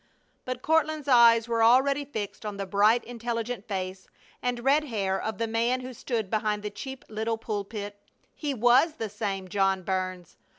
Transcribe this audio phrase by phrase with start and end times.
[0.45, 4.07] But Courtland's eyes were already fixed on the bright, intelligent face
[4.41, 7.99] and red hair of the man who stood behind the cheap little pulpit.
[8.33, 10.37] He was the same John Burns!